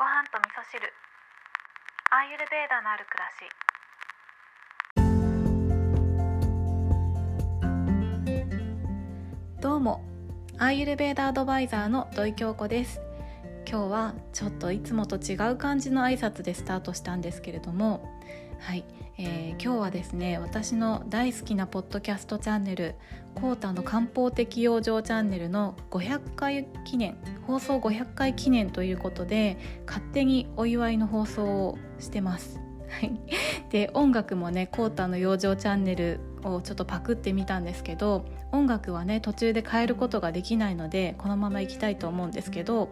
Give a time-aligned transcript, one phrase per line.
[0.00, 0.80] ご飯と味噌汁。
[2.10, 3.44] アーユルベーダのある暮らし。
[9.60, 10.02] どうも
[10.56, 13.02] アーユルベーダアドバイザーの土井京子です。
[13.68, 18.08] 今日はちょっといつもと違う感じの挨拶でスタートしたんですけれども
[18.58, 18.86] はい、
[19.22, 22.94] えー、今日はですね私の大好きなポッドキャストチャンネル
[23.36, 32.60] 「コータの漢方的養生チャンネル」の500回記念放送500回記念ということで勝手にお祝いの放送をしてます。
[33.68, 42.88] で音楽もねコータの養生チャンネルをちょっとパクってみたんですけど音楽はね途中で変えることができないのでこのままいきたいと思うんですけど、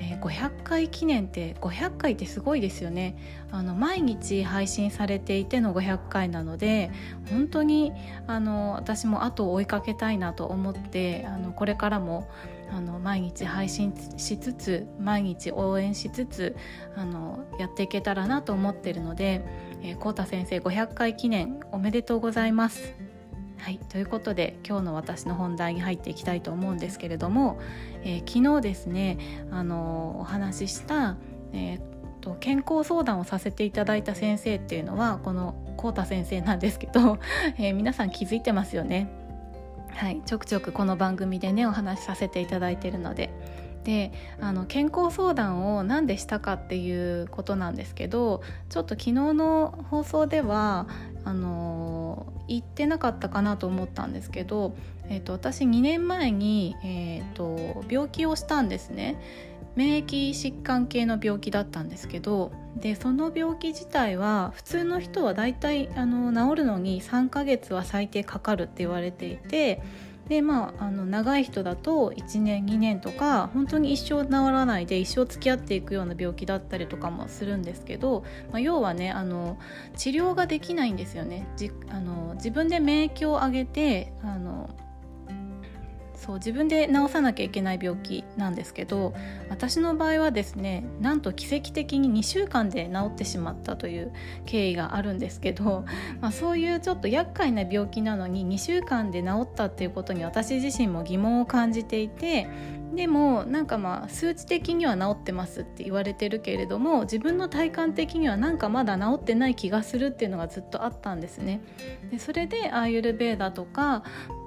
[0.00, 3.16] えー、500回記念って500回ってすごいですよね。
[3.50, 6.90] あの毎日配信されていての500回なので
[7.30, 7.92] 本当に
[8.26, 12.28] あの私も後を追いかけたいなと思ってあのこれからも
[12.72, 16.56] あの毎日配信しつつ毎日応援しつつ
[16.96, 19.44] あのやっていけたらなと思ってるので、
[19.82, 22.94] えー、コー先生500回記念おめでとうございます。
[23.58, 27.60] はいということで今日の私の本題に入っていきたいと思うんですけれども、
[28.02, 29.18] えー、昨日ですね
[29.52, 31.16] あのお話しした、
[31.52, 37.18] えーと健康相談をさせていただいた先生っていうのはこのコータ先生なんですけど、
[37.58, 39.08] えー、皆さん気づいてますよね。
[39.94, 43.30] はい、ちょくちょくこの番組でねお話しさせていただいているので
[43.84, 50.86] であの健康相談を何でしたかっていうことなんですけどちょっと昨日の放送では
[51.24, 54.74] あの言ってなかったかなと思ったんですけど、
[55.08, 59.16] えーと、私2年前に、えーと病気をしたんですね。
[59.74, 69.82] 免疫疾患系の病気だったんですけどでその病気自体は普通の人はだいたいあの治るのに3ヶ月は最低かかるって言われていて
[70.28, 79.58] でまあ、あの長い人だと1年2年とか本当に一生治らないで一生付き合っていくような病気だったりとかもするんですけど、まあ、要はねあの
[79.96, 81.48] 治療ができないんですよね。
[81.56, 84.70] じあの自分で免疫を上げてあの
[86.24, 89.12] そう自分で治さなきゃいけない病気なんですけど
[89.50, 94.12] 私の場合はですねなんと奇跡的に2週間で治ってしまったという
[94.46, 95.84] 経緯があるんですけど、
[96.22, 102.46] まあ、そういうちょっと厄介な病気なのに2週間で治ったっていうことに私自身も疑問を感じていて
[102.94, 111.62] でもなんかまあ数値的には治ってますって言われてるけれども自分の体感的にはなんかまだ治ってない気がするっていうのがずっとあったんですね。
[112.10, 114.04] でそれでアーユルベーダとか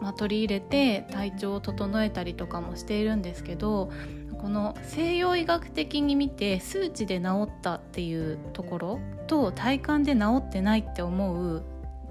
[0.00, 3.90] まあ、取り入れて体調を整えたりとかもしているんですけど
[4.38, 11.64] この西洋医学的に見て数値で治ったっていうところと体感で治ってないって思う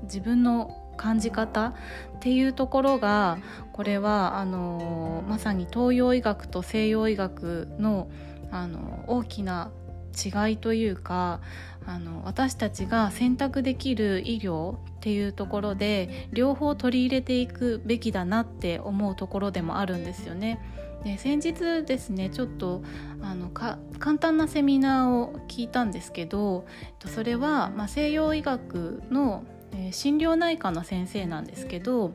[0.04, 1.74] 自分の感じ方っ
[2.20, 3.38] ていうところが
[3.74, 8.08] これはあのまさに東洋医学と西洋医学の
[8.52, 9.72] あの大きな
[10.16, 11.42] 違いというか
[11.86, 20.60] あの私たちが選択できる医療っていうところで両方取り入れていくべきだなって思うところでもあるんですよね。
[21.04, 22.82] で先日ですねちょっと
[23.22, 23.78] あの簡
[24.18, 26.66] 単なセミナーを聞いたんですけど
[27.06, 32.12] それは、まあ、西洋医学の、えー、心療内科の先生なんですけど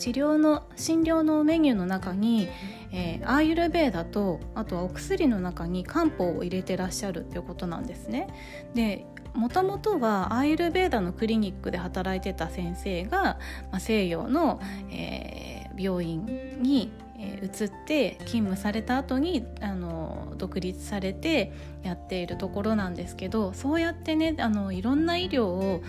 [0.00, 2.48] 治療の診療のメニューの中に、
[2.90, 8.28] えー、アーユルベーダとあとはお薬の中に漢方を入れてらっしゃるっていうことなんですね。
[8.74, 13.38] でもともとはアーユルベーダのクリニックで働いてた先生が、
[13.70, 14.58] まあ、西洋の、
[14.90, 16.90] えー、病院に
[17.20, 21.52] 移って勤務された後にあの独立されて
[21.82, 25.82] やっているところなんですけどそうやってねあのいろんな医療を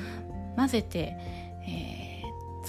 [0.56, 1.18] 混ぜて、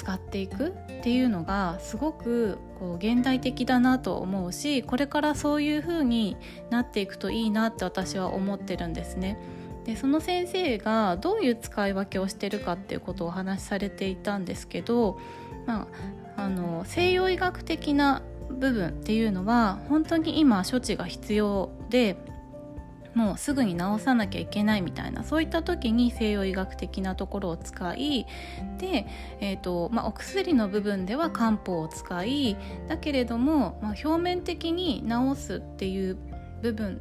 [0.02, 6.36] 使っていくっていうのがすごくこう現代的だなと思うしこれからそういう風に
[6.70, 9.38] なっていくといいなって私は思ってるんですね。
[9.84, 15.18] でその先生がどういう使い分けをしてるかっていうことをお話しされていたんですけど、
[15.66, 15.88] ま
[16.36, 22.16] あ、あの西洋医学的な部分っていうのは本当に今処置が必要で
[23.14, 28.26] もうすぐに治さなきゃいけないみたいなそういった時に西洋医学的なところを使い
[28.78, 29.06] で、
[29.40, 32.56] えーとまあ、お薬の部分では漢方を使い
[32.88, 36.16] だけれども、まあ、表面的に治すっていう
[36.62, 37.00] 部分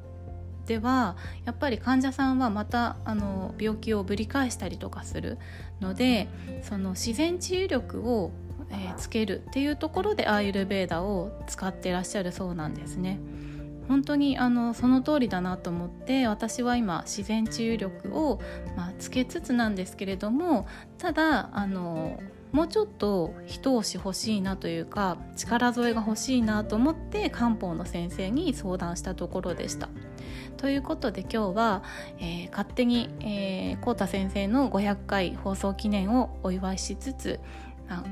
[0.66, 5.38] ではやっぱり患者さんはまたあの病気をぶり返したりとかする
[5.80, 6.28] ので
[6.62, 8.31] その自然治癒力を、
[8.69, 13.19] えー、つけるっていうところでアーユルベーダを使ってらっしゃるそうなんですね。
[13.91, 18.39] 本当にあのその通りだなと思って私は今自然治癒力を、
[18.77, 20.65] まあ、つけつつなんですけれども
[20.97, 22.17] ただあの
[22.53, 29.89] もうちょっと一押し欲しいなというか力添えが欲しいなと思って漢方の先生に相談したところでした。
[30.55, 31.83] ということで今日は、
[32.19, 37.39] えー、勝手に、えー、コー先生の500回放送記念をお祝いしつつ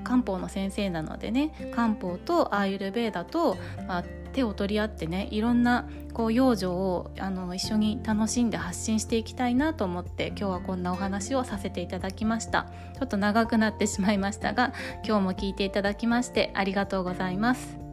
[0.03, 4.03] 漢方の先生なのでね漢方とアーユルベーダと、まあ、
[4.33, 12.67] 手を取り合ってねいろんなこう養生をあの一緒に楽しんで発信していきたいなと思って今日はこんなお話をさせていただきました
[12.97, 14.73] ちょっと長くなってしまいましたが
[15.05, 17.88] 今日も聞いていただきましてありがとうございます。